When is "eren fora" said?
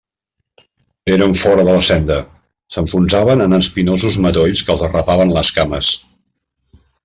1.15-1.65